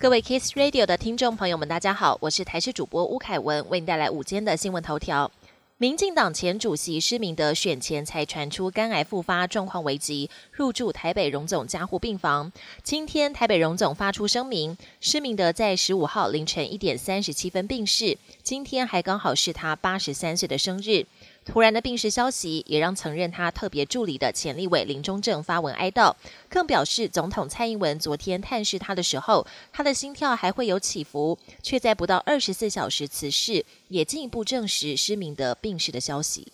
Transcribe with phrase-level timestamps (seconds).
[0.00, 5.28] 各位 Kiss Radio 的听众朋友们，大家好，我是台视主播吴凯文，为你带来午间的新闻头条。
[5.76, 12.52] 民进党前主席施明德选前才传出肝癌复发，状况危急，入住台北荣总加护病房。
[12.84, 21.06] 今天台北荣总发出声明，施明德在十五号凌晨一点三十七分病逝，今天还刚好是他八十三岁的生日。
[21.50, 26.14] 突然的病逝消息，也让曾任他特别助理的前立委林中正发文哀悼，
[26.50, 36.46] 更表示总统蔡英文昨天探视他的时候，他的心跳还会有起伏，却在不到二十四小时辞世，也进一步证实失明的病逝的消息。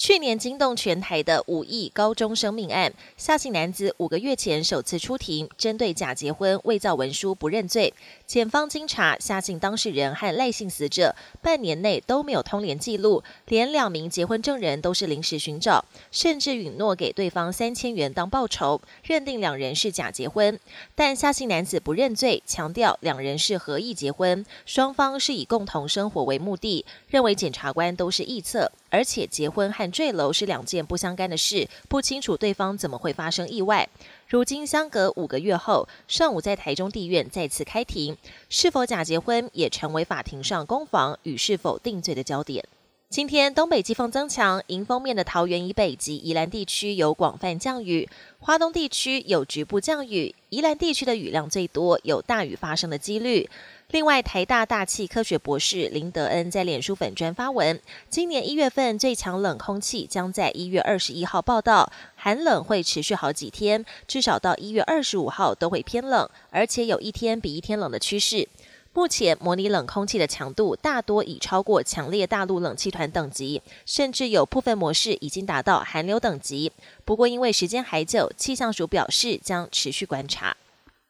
[0.00, 7.92] 去年惊动全台的五亿高中生命案，夏姓男子五个月前首次出庭，针对假结婚、伪造文书不认罪。
[8.26, 20.58] 检方经查，夏姓当事人和赖姓死者半年内都没有通联记录，连两名结婚证人都是临时寻找，甚至允诺给对方三千元当报酬，认定两人是假结婚。
[20.94, 28.72] 但夏姓男子不认罪，强调两人是合意结婚，双方是以共同生活为目的，认为检察官都是臆测。
[28.90, 33.88] 而且结婚和坠楼是两件不相干的事，不清楚对方怎么会发生意外。
[34.28, 38.16] 如今相隔五个月后，上午在台中地院再次开庭，
[38.48, 42.64] 是否假结婚也成为法庭上攻防与是否定罪的焦点。
[43.10, 48.08] 今天东北季风增强，迎风面的桃园以北及宜兰地区有广泛降雨，
[48.38, 53.50] 花东地区有局部降雨，宜兰地区的雨量最多，有大雨发生的几率。
[53.90, 68.48] 另外，台大大气科学博士林德恩在脸书粉专发文，今年一月份最强冷空气将在一月二十一号报道，寒冷会持续好几天，至少到一月二十五号都会偏冷，而且有一天比一天冷的趋势。
[68.92, 76.72] 目前模拟冷空气的强度大多已超过强烈大陆冷气团等级，甚至有部分模式已经达到寒流等级。
[77.04, 80.56] 不过因为时间还久，气象署表示将持续观察。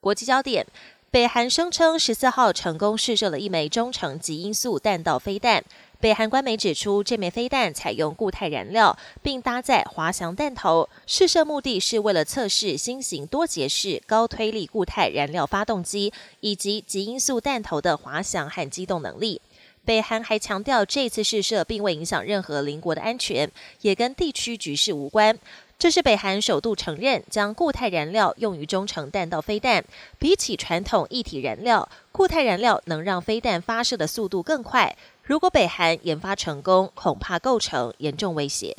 [0.00, 0.66] 国际焦点。
[1.10, 5.62] 北韩声称十四号成功试射了一枚中程极音速弹道飞弹。
[6.04, 10.86] 北韩官媒指出，这枚飞弹采用固态燃料，并搭载滑翔弹头。
[11.06, 19.40] 试射目的是为了测试新型多节式高推力固态燃料发动机以及极音速弹头的滑翔和机动能力。
[19.86, 23.50] 北韩还强调，这次试射并未影响任何邻国的安全，
[23.80, 25.38] 也跟地区局势无关。
[25.78, 29.84] 这是北韩首度承认将固态燃料用于中程弹道飞弹。
[30.18, 34.96] 比起传统一体燃料，固态燃料能让飞弹发射的速度更快。
[35.22, 38.76] 如果北韩研发成功，恐怕构成严重威胁。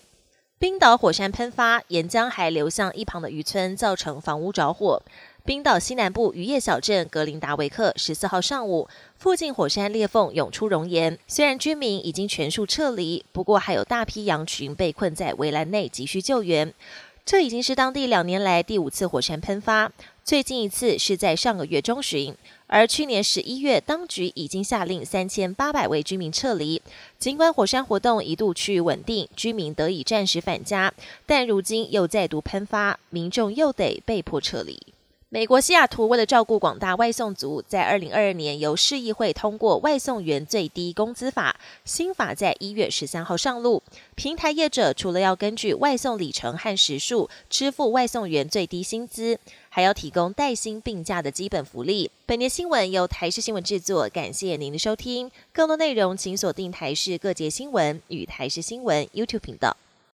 [0.57, 5.01] 冰岛火山喷发，岩浆还流向一旁的渔村，造成房屋着火。
[5.45, 11.19] 冰岛西南部渔业小镇格林达维克十四号上午，附近火山裂缝涌出熔岩。
[11.28, 16.73] 虽然居民已经全数撤离，不过还有大批羊群被困在围栏内，急需救援。
[17.23, 19.91] 这已经是当地两年来第五次火山喷发，
[20.23, 22.35] 最近一次是在上个月中旬。
[22.66, 26.81] 而去年十一月，当局已经下令三千八百位居民撤离。
[27.19, 30.91] 尽管火山活动一度趋于稳定，居民得以暂时返家，
[31.28, 34.81] 但如今又再度喷发，民众又得被迫撤离。
[35.35, 41.59] 美国西雅图为了照顾广大外送族，在二零二二年由市议会通过外送员最低工资法。
[41.84, 43.84] 新法在一月十三号上路，
[44.16, 49.38] 平台业者除了要根据外送里程和时数支付外送员最低薪资，
[49.68, 52.09] 还要提供带薪病假的基本福利。
[52.25, 55.29] 本年新闻由台视新闻制作，感谢您的收听。
[55.52, 59.75] 更多内容请锁定台视各界新闻与台视新闻 YouTube 频道。